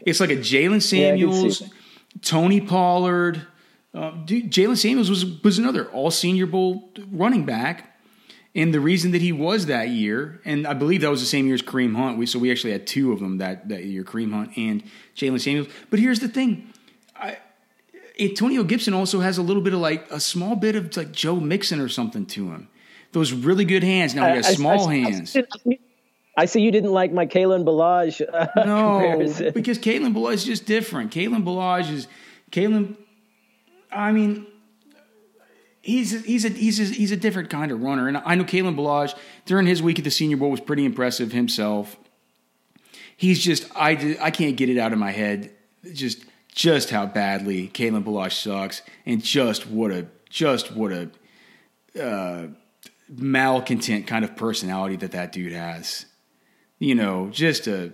[0.00, 1.68] It's like a Jaylen Samuels, yeah,
[2.22, 3.46] Tony Pollard.
[3.94, 7.88] Uh, Jaylen Samuels was was another All Senior Bowl running back.
[8.54, 11.46] And the reason that he was that year, and I believe that was the same
[11.46, 12.18] year as Kareem Hunt.
[12.18, 14.82] We, so we actually had two of them that, that year, Kareem Hunt and
[15.16, 15.68] Jaylen Samuels.
[15.88, 16.70] But here's the thing.
[18.18, 21.12] I, Antonio Gibson also has a little bit of like a small bit of like
[21.12, 22.68] Joe Mixon or something to him.
[23.12, 24.14] Those really good hands.
[24.14, 25.36] Now he has I, small I, hands.
[26.36, 28.22] I, see you didn't like my Kalen Ballage.
[28.22, 29.52] Uh, no, comparison.
[29.52, 31.12] because Kalen Ballage is just different.
[31.12, 32.06] Kalen Ballage is
[32.50, 32.96] Kalen.
[33.90, 34.46] I mean,
[35.82, 38.44] he's a, he's a he's a, he's a different kind of runner, and I know
[38.44, 41.96] Kalen Ballage during his week at the Senior Bowl was pretty impressive himself.
[43.16, 45.50] He's just I I can't get it out of my head.
[45.92, 51.10] Just just how badly Kalen Ballage sucks, and just what a just what a
[52.00, 52.46] uh,
[53.08, 56.06] malcontent kind of personality that that dude has.
[56.78, 57.92] You know, just a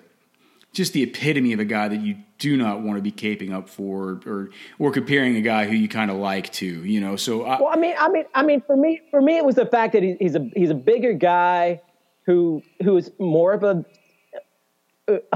[0.72, 3.68] just the epitome of a guy that you do not want to be caping up
[3.68, 6.66] for, or or comparing a guy who you kind of like to.
[6.66, 9.36] You know, so I, well, I mean, I mean, I mean, for me, for me,
[9.36, 11.80] it was the fact that he's a he's a bigger guy
[12.26, 13.84] who who is more of a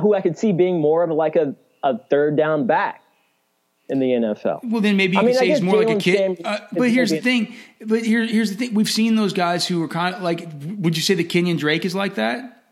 [0.01, 3.02] who I could see being more of like a, a third down back
[3.89, 4.61] in the NFL.
[4.65, 6.41] Well, then maybe you I mean, could say he's more Jaylen like a kid.
[6.45, 7.55] Uh, but here's the thing.
[7.85, 8.75] But here, here's the thing.
[8.75, 10.49] We've seen those guys who are kind of like.
[10.79, 12.63] Would you say that Kenyon Drake is like that?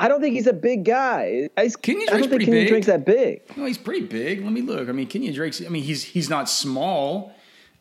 [0.00, 1.50] I don't think he's a big guy.
[1.58, 2.68] I, Kenyon Drake's I don't think Kenyon big.
[2.68, 3.56] Drake's that big.
[3.56, 4.42] No, he's pretty big.
[4.42, 4.88] Let me look.
[4.88, 5.62] I mean, Kenyon Drake's.
[5.64, 7.34] I mean, he's he's not small.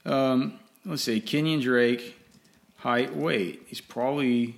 [0.06, 2.18] Um, let's see, Kenyon Drake,
[2.78, 3.64] height, weight.
[3.68, 4.58] He's probably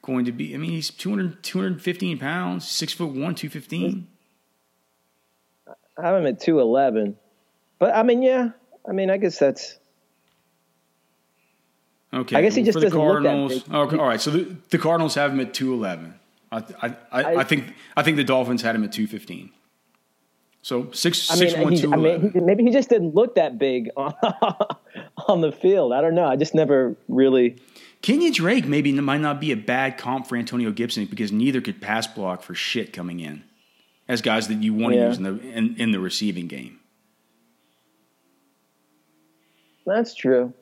[0.00, 0.54] going to be.
[0.54, 4.06] I mean, he's 200, 215 pounds, six foot one, two fifteen.
[5.98, 7.16] I have him at two eleven,
[7.78, 8.50] but I mean, yeah,
[8.88, 9.78] I mean, I guess that's
[12.12, 12.36] okay.
[12.36, 14.20] I guess he just For doesn't Cardinals, look that Okay, all right.
[14.20, 16.14] So the, the Cardinals have him at two eleven.
[16.52, 19.50] I, I, I, I, think I think the Dolphins had him at two fifteen.
[20.62, 23.14] So six I six mean, one he, two I mean he, maybe he just didn't
[23.14, 24.14] look that big on,
[25.28, 25.92] on the field.
[25.92, 26.26] I don't know.
[26.26, 27.56] I just never really.
[28.02, 31.82] Kenyon Drake maybe might not be a bad comp for Antonio Gibson because neither could
[31.82, 33.44] pass block for shit coming in
[34.10, 35.08] as guys that you want to Yeah.
[35.08, 36.80] use in the in, in the receiving game.
[39.86, 40.52] That's true.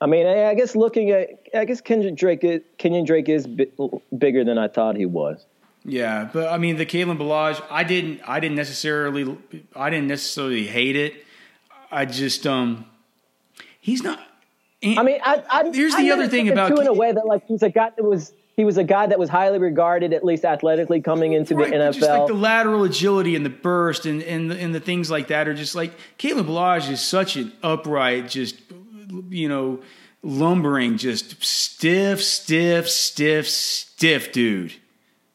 [0.00, 3.46] I mean, I, I guess looking at, I guess Kenyon Drake, is, Kenyon Drake is
[3.46, 3.68] bi-
[4.18, 5.46] bigger than I thought he was.
[5.84, 9.36] Yeah, but I mean the Kalen Ballage, I didn't I didn't necessarily
[9.76, 11.24] I didn't necessarily hate it.
[11.92, 12.86] I just um
[13.80, 14.18] he's not
[14.82, 17.46] I mean, I, I Here's the other thing about too in a way that like
[17.46, 20.44] he's a guy that was he was a guy that was highly regarded, at least
[20.44, 21.92] athletically, coming into Right, the NFL.
[21.94, 25.28] Just like the lateral agility and the burst and and the, and the things like
[25.28, 28.56] that are just like Caleb Ballage is such an upright, just
[29.28, 29.80] you know,
[30.22, 34.74] lumbering, just stiff, stiff, stiff, stiff dude.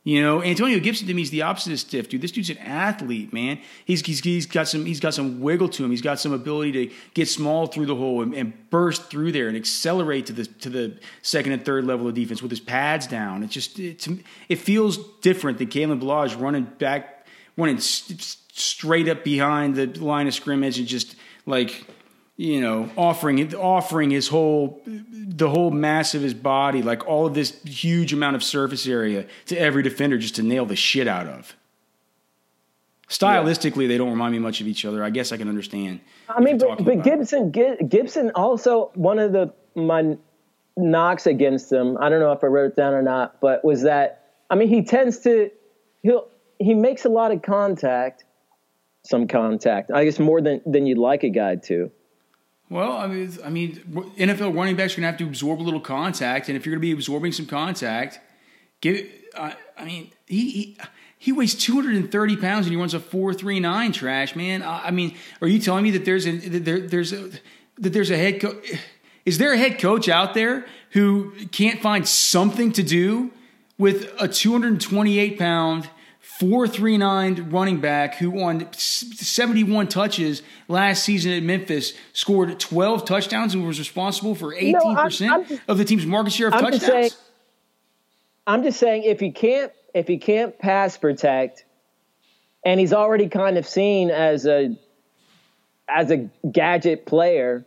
[0.10, 2.22] You know, Antonio Gibson to me is the opposite of stiff, dude.
[2.22, 3.60] This dude's an athlete, man.
[3.86, 5.92] He's, he's, he's got some he's got some wiggle to him.
[5.92, 9.48] He's got some ability to get small through the hole and, and burst through there
[9.50, 13.06] and accelerate to the to the second and third level of defense with his pads
[13.06, 13.44] down.
[13.44, 14.08] It just it,
[14.50, 19.86] it feels different than Kalen Ballage running back, running s- s- straight up behind the
[20.04, 21.86] line of scrimmage and just like
[22.40, 27.34] you know, offering offering his whole the whole mass of his body, like all of
[27.34, 31.28] this huge amount of surface area to every defender just to nail the shit out
[31.28, 31.54] of.
[33.10, 35.04] Stylistically, they don't remind me much of each other.
[35.04, 36.00] I guess I can understand.
[36.30, 37.04] I mean, but, but.
[37.04, 40.16] Gibson, Gibson also one of the my
[40.78, 41.98] knocks against him.
[42.00, 44.70] I don't know if I wrote it down or not, but was that I mean
[44.70, 45.52] he tends to
[46.04, 48.24] he'll he makes a lot of contact,
[49.04, 49.92] some contact.
[49.92, 51.92] I guess more than than you'd like a guy to.
[52.70, 53.76] Well, I mean, I mean,
[54.18, 56.74] NFL running backs are going to have to absorb a little contact, and if you're
[56.74, 58.20] going to be absorbing some contact,
[58.82, 59.08] give.
[59.36, 60.78] I I mean, he, he
[61.18, 64.64] he weighs 230 pounds and he runs a 4.39 trash man.
[64.64, 67.30] I, I mean, are you telling me that there's a that there, there's a
[67.78, 68.72] that there's a head coach?
[69.26, 73.32] Is there a head coach out there who can't find something to do
[73.78, 75.90] with a 228 pound
[76.40, 83.68] 439 running back who on 71 touches last season at Memphis scored 12 touchdowns and
[83.68, 84.98] was responsible for 18% No, I'm-
[85.42, 86.80] I'm just- of the team's market share of I'm touchdowns?
[86.82, 87.12] just saying-
[88.48, 91.66] I'm just saying if he can't if he can't pass protect,
[92.64, 94.76] and he's already kind of seen as a
[95.88, 97.66] as a gadget player,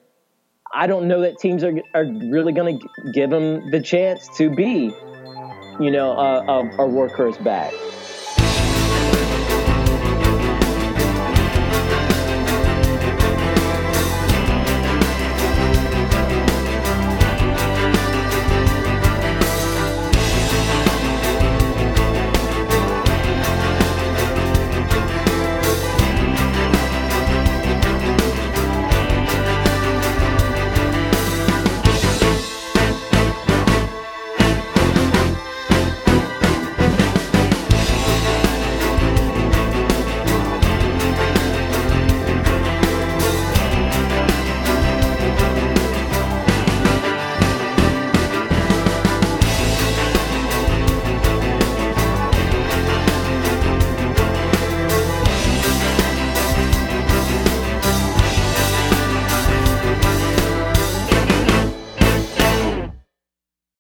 [0.73, 4.51] I don't know that teams are are really going to give him the chance to
[4.55, 4.93] be,
[5.81, 7.73] you know, a, a, a workhorse back.